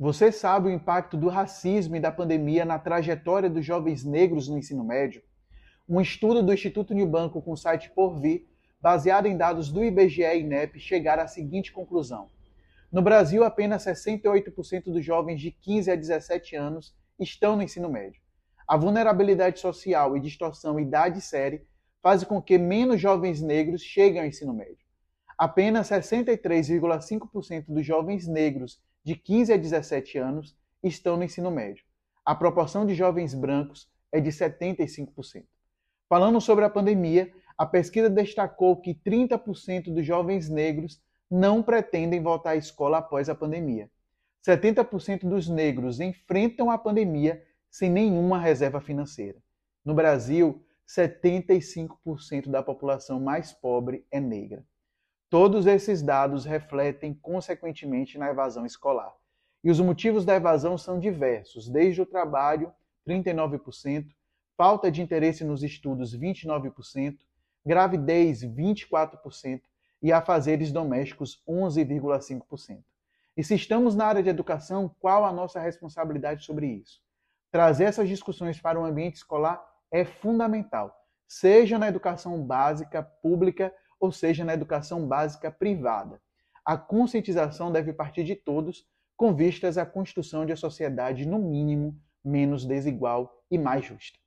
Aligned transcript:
Você 0.00 0.32
sabe 0.32 0.68
o 0.68 0.72
impacto 0.72 1.14
do 1.14 1.28
racismo 1.28 1.94
e 1.94 2.00
da 2.00 2.10
pandemia 2.10 2.64
na 2.64 2.78
trajetória 2.78 3.50
dos 3.50 3.66
jovens 3.66 4.02
negros 4.02 4.48
no 4.48 4.56
ensino 4.56 4.82
médio? 4.82 5.22
Um 5.86 6.00
estudo 6.00 6.42
do 6.42 6.54
Instituto 6.54 6.94
Banco 7.06 7.42
com 7.42 7.52
o 7.52 7.56
site 7.56 7.90
Porvir, 7.90 8.46
baseado 8.80 9.26
em 9.26 9.36
dados 9.36 9.70
do 9.70 9.84
IBGE 9.84 10.22
e 10.22 10.40
INEP, 10.40 10.80
chegaram 10.80 11.24
à 11.24 11.26
seguinte 11.26 11.70
conclusão. 11.70 12.30
No 12.90 13.02
Brasil, 13.02 13.44
apenas 13.44 13.84
68% 13.84 14.84
dos 14.84 15.04
jovens 15.04 15.38
de 15.38 15.50
15 15.50 15.90
a 15.90 15.96
17 15.96 16.56
anos 16.56 16.96
estão 17.18 17.54
no 17.54 17.62
ensino 17.62 17.90
médio. 17.90 18.22
A 18.66 18.78
vulnerabilidade 18.78 19.60
social 19.60 20.16
e 20.16 20.20
distorção 20.20 20.80
idade-série 20.80 21.66
fazem 22.02 22.26
com 22.26 22.40
que 22.40 22.56
menos 22.56 22.98
jovens 22.98 23.42
negros 23.42 23.82
cheguem 23.82 24.22
ao 24.22 24.26
ensino 24.26 24.54
médio. 24.54 24.78
Apenas 25.36 25.90
63,5% 25.90 27.66
dos 27.68 27.84
jovens 27.84 28.26
negros 28.26 28.80
de 29.04 29.16
15 29.16 29.52
a 29.52 29.56
17 29.56 30.18
anos 30.18 30.56
estão 30.82 31.16
no 31.16 31.24
ensino 31.24 31.50
médio. 31.50 31.84
A 32.24 32.34
proporção 32.34 32.86
de 32.86 32.94
jovens 32.94 33.34
brancos 33.34 33.90
é 34.12 34.20
de 34.20 34.30
75%. 34.30 35.44
Falando 36.08 36.40
sobre 36.40 36.64
a 36.64 36.70
pandemia, 36.70 37.32
a 37.56 37.64
pesquisa 37.64 38.10
destacou 38.10 38.80
que 38.80 38.94
30% 38.94 39.92
dos 39.94 40.04
jovens 40.04 40.48
negros 40.48 41.00
não 41.30 41.62
pretendem 41.62 42.22
voltar 42.22 42.50
à 42.50 42.56
escola 42.56 42.98
após 42.98 43.28
a 43.28 43.34
pandemia. 43.34 43.90
70% 44.46 45.28
dos 45.28 45.48
negros 45.48 46.00
enfrentam 46.00 46.70
a 46.70 46.78
pandemia 46.78 47.42
sem 47.70 47.90
nenhuma 47.90 48.38
reserva 48.38 48.80
financeira. 48.80 49.38
No 49.84 49.94
Brasil, 49.94 50.64
75% 50.88 52.50
da 52.50 52.62
população 52.62 53.20
mais 53.20 53.52
pobre 53.52 54.04
é 54.10 54.18
negra. 54.18 54.64
Todos 55.30 55.64
esses 55.64 56.02
dados 56.02 56.44
refletem 56.44 57.14
consequentemente 57.14 58.18
na 58.18 58.30
evasão 58.30 58.66
escolar. 58.66 59.14
E 59.62 59.70
os 59.70 59.78
motivos 59.78 60.24
da 60.24 60.34
evasão 60.34 60.76
são 60.76 60.98
diversos, 60.98 61.68
desde 61.68 62.02
o 62.02 62.06
trabalho, 62.06 62.74
39%, 63.08 64.08
falta 64.56 64.90
de 64.90 65.00
interesse 65.00 65.44
nos 65.44 65.62
estudos, 65.62 66.18
29%, 66.18 67.16
gravidez, 67.64 68.42
24% 68.42 69.62
e 70.02 70.12
afazeres 70.12 70.72
domésticos, 70.72 71.40
11,5%. 71.48 72.82
E 73.36 73.44
se 73.44 73.54
estamos 73.54 73.94
na 73.94 74.06
área 74.06 74.24
de 74.24 74.28
educação, 74.28 74.92
qual 74.98 75.24
a 75.24 75.32
nossa 75.32 75.60
responsabilidade 75.60 76.44
sobre 76.44 76.66
isso? 76.66 77.00
Trazer 77.52 77.84
essas 77.84 78.08
discussões 78.08 78.60
para 78.60 78.80
o 78.80 78.84
ambiente 78.84 79.14
escolar 79.14 79.64
é 79.92 80.04
fundamental, 80.04 81.06
seja 81.28 81.78
na 81.78 81.86
educação 81.86 82.42
básica 82.42 83.00
pública 83.00 83.72
ou 84.00 84.10
seja 84.10 84.44
na 84.44 84.54
educação 84.54 85.06
básica 85.06 85.50
privada. 85.50 86.20
A 86.64 86.76
conscientização 86.76 87.70
deve 87.70 87.92
partir 87.92 88.24
de 88.24 88.34
todos, 88.34 88.86
com 89.16 89.34
vistas 89.34 89.76
à 89.76 89.84
construção 89.84 90.46
de 90.46 90.52
uma 90.52 90.56
sociedade, 90.56 91.26
no 91.26 91.38
mínimo, 91.38 91.94
menos 92.24 92.64
desigual 92.64 93.44
e 93.50 93.58
mais 93.58 93.84
justa. 93.84 94.18